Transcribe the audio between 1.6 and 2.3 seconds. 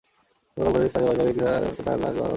কাছে তাঁর লাশ পাওয়া যায়।